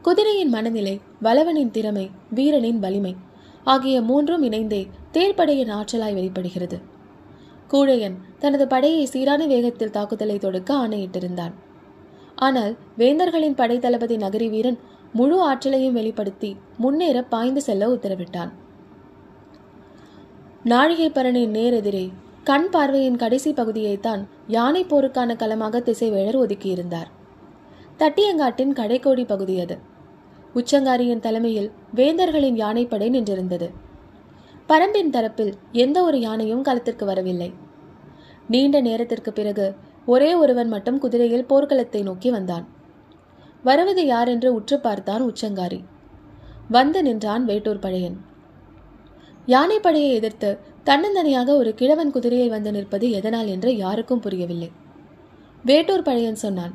குதிரையின் 0.01 0.53
மனநிலை 0.55 0.97
வலவனின் 1.23 1.71
திறமை 1.71 2.07
வீரனின் 2.29 2.79
வலிமை 2.79 3.13
ஆகிய 3.65 4.01
மூன்றும் 4.01 4.43
இணைந்தே 4.43 4.87
தேர்ப்படையின் 5.13 5.71
ஆற்றலாய் 5.71 6.13
வெளிப்படுகிறது. 6.13 6.77
கூழையன் 7.71 8.17
தனது 8.39 8.67
படையை 8.67 9.05
சீரான 9.05 9.45
வேகத்தில் 9.45 9.91
தாக்குதலை 9.91 10.37
தொடுக்க 10.37 10.75
ஆணையிட்டிருந்தான். 10.75 11.53
ஆனால் 12.35 12.75
வேந்தர்களின் 12.97 13.55
படை 13.55 13.79
தளபதி 13.79 14.15
நகரி 14.15 14.49
வீரன் 14.49 14.79
முழு 15.13 15.41
ஆற்றலையும் 15.41 15.93
வெளிப்படுத்தி 15.93 16.57
முன்னேற 16.77 17.23
பாய்ந்து 17.23 17.61
செல்ல 17.61 17.87
உத்தரவிட்டான். 17.87 18.51
நாழிகை 20.63 21.09
பரணின் 21.09 21.55
நேரெதிரே 21.57 22.05
கண் 22.43 22.69
பார்வையின் 22.69 23.15
கடைசி 23.15 23.51
பகுதியைத்தான் 23.51 24.21
யானை 24.47 24.85
போருக்கான 24.85 25.35
களமாக 25.35 25.79
திசைவேழர் 25.79 26.41
ஒதுக்கியிருந்தார். 26.43 27.09
தட்டியங்காட்டின் 27.99 28.73
கடைக்கோடி 28.73 29.25
பகுதி 29.27 29.59
அது. 29.59 29.77
உச்சங்காரியின் 30.55 31.19
தலைமையில் 31.19 31.71
வேந்தர்களின் 31.95 32.57
யானைப்படை 32.63 33.07
நின்றிருந்தது. 33.09 33.67
பரம்பின் 34.69 35.11
தரப்பில் 35.15 35.53
எந்த 35.71 36.03
ஒரு 36.03 36.19
யானையும் 36.19 36.61
களத்திற்கு 36.61 37.05
வரவில்லை. 37.05 37.53
நீண்ட 38.47 38.81
நேரத்திற்கு 38.81 39.31
பிறகு 39.33 39.65
ஒரே 40.05 40.33
ஒருவன் 40.33 40.67
மட்டும் 40.67 40.99
குதிரையில் 40.99 41.45
போர்க்களத்தை 41.45 42.01
நோக்கி 42.03 42.29
வந்தான். 42.31 42.65
வருவது 43.63 44.05
யார் 44.05 44.27
என்று 44.27 44.49
உற்று 44.53 44.79
பார்த்தான் 44.79 45.23
உச்சங்காரி. 45.23 45.79
வந்து 46.69 46.99
நின்றான் 47.03 47.43
வேட்டூர் 47.45 47.79
பழையன் 47.79 48.17
யானைப்படையை 49.47 50.11
எதிர்த்து 50.11 50.49
தன்னந்தனியாக 50.85 51.49
ஒரு 51.57 51.73
கிழவன் 51.73 52.11
குதிரையை 52.11 52.47
வந்து 52.49 52.71
நிற்பது 52.71 53.11
எதனால் 53.11 53.47
என்று 53.47 53.69
யாருக்கும் 53.77 54.19
புரியவில்லை. 54.19 54.69
வேட்டூர் 55.65 56.01
பழையன் 56.01 56.41
சொன்னான் 56.45 56.73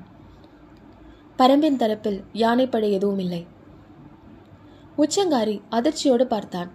பரம்பின் 1.39 1.81
தரப்பில் 1.83 2.21
யானைப்படை 2.33 2.91
எதுவும் 2.93 3.19
இல்லை 3.19 3.43
உச்சங்காரி 5.01 5.61
அதிர்ச்சியோடு 5.71 6.25
பார்த்தான். 6.25 6.71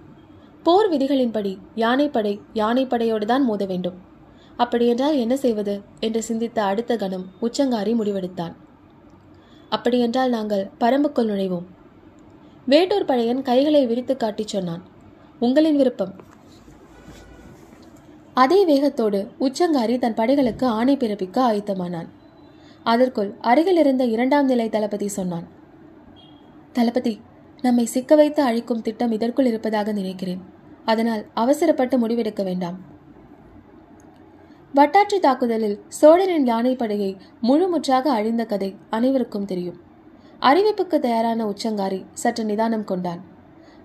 போர் 0.64 0.92
விதிகளின்படி 0.92 1.58
யானைப்படை 1.76 2.40
யானைப்படையோடு 2.54 3.26
தான் 3.26 3.44
மோத 3.44 3.66
வேண்டும். 3.66 3.94
அப்படியென்றால் 4.58 5.16
என்ன 5.16 5.36
செய்வது? 5.36 5.82
என்று 6.00 6.24
சிந்தித்த 6.24 6.64
அடுத்த 6.64 6.96
கணம் 6.96 7.26
உச்சங்காரி 7.42 7.94
முடிவெடுத்தான். 7.94 8.54
அப்படியென்றால் 9.70 10.30
நாங்கள் 10.30 10.70
பரம்புக்குள் 10.80 11.28
நுழைவோம். 11.28 11.64
வேட்டூர் 12.68 13.06
பழையன் 13.06 13.42
கைகளை 13.42 13.86
விரித்து 13.86 14.18
காட்டிச் 14.18 14.48
சொன்னான். 14.48 14.84
உங்களின் 15.40 15.76
விருப்பம். 15.76 16.14
அதே 18.34 18.66
வேகத்தோடு 18.66 19.28
உச்சங்காரி 19.40 19.98
தன் 19.98 20.14
படைகளுக்கு 20.14 20.66
ஆணை 20.66 20.98
பிறப்பிக்க 20.98 21.38
ஆயத்தமானான். 21.38 22.08
அதற்குள் 22.84 23.34
அருகில் 23.42 23.78
இருந்த 23.78 24.06
இரண்டாம் 24.06 24.46
நிலை 24.46 24.70
தளபதி 24.70 25.08
சொன்னான். 25.08 25.48
தளபதி 26.74 27.20
நம்மை 27.66 27.86
சிக்க 27.86 28.16
வைத்து 28.16 28.42
அழிக்கும் 28.44 28.82
திட்டம் 28.82 29.16
இதற்குள் 29.18 29.50
இருப்பதாக 29.52 29.92
நினைக்கிறேன். 29.92 30.42
அதனால் 30.92 31.24
அவசரப்பட்டு 31.44 31.96
முடிவெடுக்க 31.98 32.44
வேண்டாம். 32.44 32.78
வட்டாட்சி 34.74 35.18
தாக்குதலில் 35.20 35.78
சோழரின் 36.00 36.48
யானைப்படையை 36.48 37.12
முழுமுற்றாக 37.44 38.06
அழிந்த 38.18 38.44
கதை 38.46 38.70
அனைவருக்கும் 38.90 39.50
தெரியும். 39.52 39.78
அறிவிப்புக்கு 40.42 40.98
தயாரான 41.00 41.46
உச்சங்காரி 41.46 42.00
சற்று 42.14 42.44
நிதானம் 42.46 42.84
கொண்டான். 42.84 43.22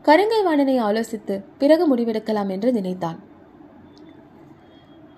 கருங்கை 0.05 0.41
வாணனை 0.45 0.77
ஆலோசித்து 0.83 1.35
பிறகு 1.59 1.85
முடிவெடுக்கலாம் 1.91 2.51
என்று 2.55 2.71
நினைத்தான். 2.73 3.19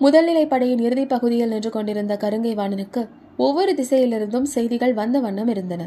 முதல்நிலை 0.00 0.44
படையின் 0.46 0.82
இறுதி 0.86 1.04
பகுதியில் 1.06 1.52
நின்று 1.54 1.70
கொண்டிருந்த 1.70 2.14
கருங்கை 2.22 2.52
வாணனுக்கு 2.60 3.02
ஒவ்வொரு 3.36 3.72
திசையிலிருந்தும் 3.72 4.48
செய்திகள் 4.56 4.94
வந்த 5.00 5.16
வண்ணம் 5.20 5.48
இருந்தன. 5.48 5.82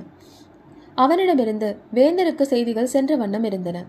அவனிடமிருந்து 0.95 1.77
வேந்தருக்கு 1.93 2.41
செய்திகள் 2.41 2.85
சென்ற 2.85 3.15
வண்ணம் 3.15 3.43
இருந்தன. 3.43 3.85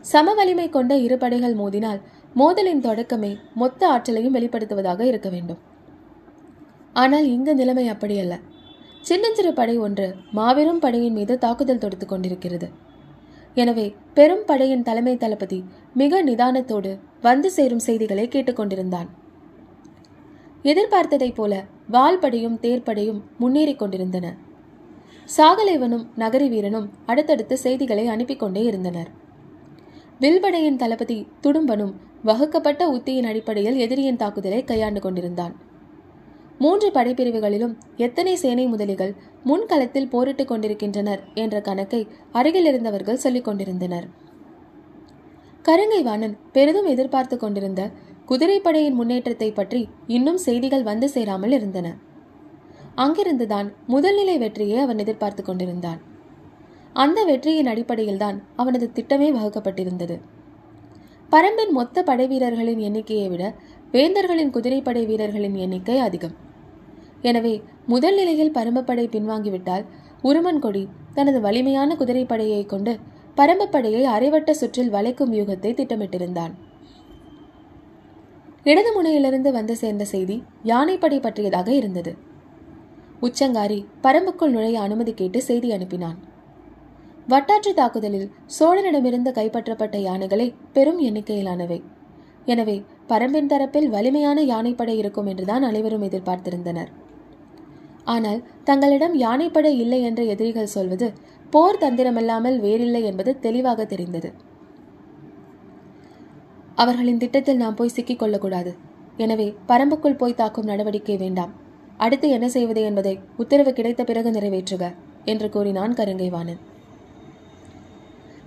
சம 0.00 0.34
வலிமை 0.34 0.68
கொண்ட 0.68 0.96
இரு 0.96 1.18
படைகள் 1.18 1.56
மோதினால் 1.56 2.00
மோதலின் 2.36 2.82
தொடக்கமே 2.86 3.36
மொத்த 3.54 3.88
ஆற்றலையும் 3.88 4.34
வெளிப்படுத்துவதாக 4.34 5.00
இருக்க 5.00 5.28
வேண்டும். 5.28 5.58
ஆனால் 6.92 7.26
இங்கு 7.26 7.54
நிலைமை 7.54 7.90
அப்படியல்ல. 7.90 8.40
சின்னஞ்சிறு 9.00 9.52
படை 9.52 9.78
ஒன்று 9.78 10.14
மாபெரும் 10.32 10.78
படையின் 10.78 11.12
மீது 11.12 11.38
தாக்குதல் 11.38 11.78
தொடுத்துக் 11.78 12.08
கொண்டிருக்கிறது. 12.08 12.68
எனவே 13.54 13.94
பெரும் 14.14 14.42
படையின் 14.46 14.82
தலைமை 14.82 15.16
தளபதி 15.16 15.64
மிக 15.94 16.22
நிதானத்தோடு 16.24 16.98
வந்து 17.20 17.50
சேரும் 17.50 17.78
செய்திகளை 17.78 18.28
கேட்டுக்கொண்டிருந்தான் 18.28 19.08
எதிர்பார்த்ததைப் 20.64 21.34
போல 21.34 21.64
வால்படையும் 21.92 22.58
தேர்ப்படையும் 22.62 23.20
முன்னேறிக் 23.38 23.78
கொண்டிருந்தன. 23.78 24.26
சாகலைவனும் 25.34 26.04
நகரி 26.16 26.48
வீரனும் 26.48 26.90
அடுத்தடுத்து 27.06 27.56
செய்திகளை 27.58 28.06
அனுப்பி 28.06 28.36
கொண்டே 28.36 28.62
இருந்தனர். 28.62 29.08
வில்படையின் 30.20 30.76
தளபதி 30.76 31.26
துடும்பனும் 31.42 31.94
வகுக்கப்பட்ட 32.22 32.90
உத்தியின் 32.90 33.24
அடிப்படையில் 33.24 33.76
எதிரியின் 33.76 34.16
தாக்குதலை 34.16 34.64
கையாண்டு 34.64 35.00
கொண்டிருந்தான். 35.00 35.54
மூன்று 36.58 36.90
படைப்பிரிவுகளிலும் 36.90 37.76
எத்தனை 37.96 38.36
சேனை 38.36 38.66
முதலிகள் 38.66 39.12
முன்களத்தில் 39.44 40.08
போரிட்டுக் 40.08 40.48
கொண்டிருக்கின்றனர் 40.48 41.24
என்ற 41.34 41.60
கணக்கை 41.60 42.06
அருகில் 42.32 42.64
இருந்தவர்கள் 42.64 43.16
சொல்லிக் 43.16 43.44
கொண்டிருந்தனர். 43.44 44.06
கருங்கைவாணன் 45.64 46.36
பெரிதும் 46.52 46.84
எதிர்பார்த்து 46.84 47.36
கொண்டிருந்த 47.36 47.90
குதிரைப்படையின் 48.28 48.94
முன்னேற்றத்தை 48.94 49.52
பற்றி 49.52 49.88
இன்னும் 50.06 50.36
செய்திகள் 50.36 50.82
வந்து 50.82 51.08
சேராமல் 51.08 51.52
இருந்தன. 51.52 51.88
அங்கிருந்துதான் 53.02 53.68
முதல்நிலை 53.94 54.38
வெற்றியை 54.38 54.78
அவன் 54.78 54.98
எதிர்பார்த்து 54.98 55.42
கொண்டிருந்தான். 55.44 56.00
அந்த 56.92 57.24
வெற்றியின் 57.24 57.70
அடிப்படையில்தான் 57.72 58.36
அவனது 58.56 58.90
திட்டமே 58.94 59.28
வகுக்கப்பட்டிருந்தது. 59.36 60.16
பரம்பின் 61.32 61.72
மொத்த 61.78 62.02
படை 62.02 62.26
வீரர்களின் 62.26 62.78
எண்ணிக்கையை 62.78 63.28
விட 63.28 63.44
வேந்தர்களின் 63.92 64.52
குதிரைப்படை 64.56 65.02
வீரர்களின் 65.06 65.56
எண்ணிக்கை 65.64 65.98
அதிகம். 65.98 66.34
எனவே 67.22 67.54
முதல் 67.86 68.14
நிலையில் 68.14 68.54
பரம்பப்படை 68.54 69.04
பின்வாங்கிவிட்டால் 69.14 69.84
உருமன் 70.22 70.58
கொடி 70.58 70.82
தனது 71.14 71.40
வலிமையான 71.40 71.90
குதிரைப்படையை 71.94 72.62
கொண்டு 72.66 72.92
பரம்பப்படையை 73.36 74.02
அரைவட்ட 74.14 74.50
சுற்றில் 74.50 74.90
வளைக்கும் 74.90 75.32
யூகத்தை 75.32 75.70
திட்டமிட்டிருந்தான். 75.80 76.52
இடது 78.64 78.90
முனையிலிருந்து 78.92 79.50
வந்து 79.52 79.76
சேர்ந்த 79.76 80.04
செய்தி 80.04 80.36
யானைப்படை 80.62 81.18
பற்றியதாக 81.20 81.68
இருந்தது. 81.74 82.14
உச்சங்காரி 83.22 83.78
பரம்புக்குள் 84.04 84.54
நுழைய 84.54 84.78
அனுமதி 84.86 85.12
கேட்டு 85.14 85.40
செய்தி 85.48 85.68
அனுப்பினான். 85.76 86.18
வட்டாற்று 87.28 87.70
தாக்குதலில் 87.74 88.28
சோழனிடமிருந்து 88.56 89.30
கைப்பற்றப்பட்ட 89.38 89.96
யானைகளே 89.98 90.46
பெரும் 90.72 91.00
எண்ணிக்கையிலானவை. 91.08 91.78
எனவே 92.46 92.76
பரம்பின் 93.08 93.50
தரப்பில் 93.52 93.88
வலிமையான 93.94 94.38
யானைப்படை 94.42 94.94
இருக்கும் 94.98 95.28
என்றுதான் 95.32 95.62
அனைவரும் 95.62 96.04
எதிர்பார்த்திருந்தனர். 96.08 96.90
ஆனால் 98.04 98.40
தங்களிடம் 98.64 99.14
யானைப்படை 99.24 99.72
இல்லை 99.84 100.00
என்ற 100.02 100.22
எதிரிகள் 100.34 100.74
சொல்வது 100.76 101.08
போர் 101.52 101.80
தந்திரமல்லாமல் 101.82 102.58
வேறில்லை 102.64 103.02
என்பது 103.10 103.32
தெளிவாக 103.38 103.84
தெரிந்தது. 103.84 104.28
அவர்களின் 106.74 107.22
திட்டத்தில் 107.22 107.62
நாம் 107.62 107.78
போய் 107.78 107.96
சிக்கிக்கொள்ளக்கூடாது 107.96 108.72
எனவே 109.16 109.46
பரம்புக்குள் 109.68 110.20
போய் 110.22 110.40
தாக்கும் 110.40 110.70
நடவடிக்கை 110.70 111.16
வேண்டாம். 111.16 111.52
அடுத்து 111.96 112.30
என்ன 112.30 112.48
செய்வது 112.48 112.82
என்பதை 112.82 113.18
உத்தரவு 113.36 113.72
கிடைத்த 113.72 114.04
பிறகு 114.04 114.30
நிறைவேற்றுக 114.30 114.94
என்று 115.24 115.50
கூறினான் 115.50 115.92
கருங்கைவாணன். 115.92 116.58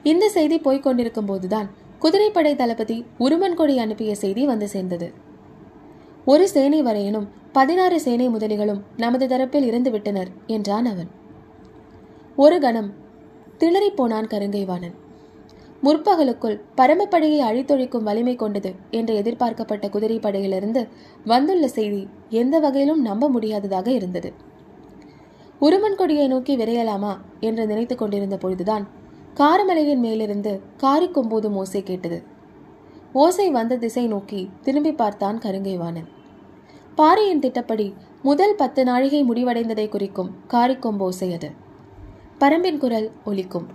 இந்த 0.03 0.29
செய்தி 0.29 0.59
போய்க் 0.59 0.83
கொண்டிருக்கும் 0.83 1.25
போதுதான் 1.25 1.69
குதிரைப்படை 1.99 2.55
தளபதி 2.55 3.05
உருமன்கொடி 3.19 3.75
அனுப்பிய 3.75 4.15
செய்தி 4.15 4.45
வந்து 4.45 4.67
சேர்ந்தது. 4.67 5.13
ஒரு 6.25 6.49
சேனை 6.49 6.81
வரையனும் 6.81 7.27
பதினாறு 7.51 7.99
சேனை 7.99 8.29
முதலிகளும் 8.29 8.81
நமது 8.97 9.27
தரப்பில் 9.27 9.63
இருந்து 9.63 9.91
விட்டனர் 9.91 10.27
என்றான் 10.47 10.85
அவன். 10.85 11.09
ஒரு 12.35 12.59
கணம் 12.59 12.93
திளறிப்போனான் 13.59 14.31
கருங்கைவாணன். 14.33 14.95
முற்பகலுக்குள் 15.83 16.61
பரமப்படையை 16.77 17.39
அழித்தொழிக்கும் 17.39 18.03
வலிமை 18.03 18.35
கொண்டது 18.35 18.75
என்று 18.91 19.15
எதிர்பார்க்கப்பட்ட 19.15 19.87
குதிரைப்படையிலிருந்து 19.87 20.87
வந்துள்ள 21.25 21.67
செய்தி 21.67 22.07
எந்த 22.29 22.59
வகையிலும் 22.59 23.01
நம்ப 23.01 23.29
முடியாததாக 23.29 23.91
இருந்தது. 23.91 24.33
உருமன்கொடியை 25.61 26.27
நோக்கி 26.27 26.57
விரையலாமா 26.57 27.17
என்று 27.39 27.67
நினைத்துக் 27.67 27.97
கொண்டிருந்த 27.97 28.37
பொழுதுதான் 28.37 28.87
காரமலையின் 29.35 29.97
மேலிருந்து 29.97 30.61
காரிக்கொம்போதும் 30.77 31.53
ஓசை 31.53 31.83
கேட்டது. 31.83 32.23
ஓசை 33.13 33.49
வந்த 33.49 33.77
திசை 33.77 34.07
நோக்கி 34.07 34.49
திரும்பி 34.61 34.93
பார்த்தான் 34.93 35.37
கருங்கைவாணன். 35.37 36.07
பாரியின் 36.95 37.39
திட்டப்படி 37.39 37.93
முதல் 38.21 38.55
பத்து 38.55 38.83
நாழிகை 38.83 39.23
முடிவடைந்ததை 39.23 39.89
குறிக்கும் 39.89 40.35
காரிக்கொம்போசை 40.47 41.33
அது. 41.33 41.51
பரம்பின் 42.39 42.77
குரல் 42.77 43.11
ஒலிக்கும். 43.25 43.65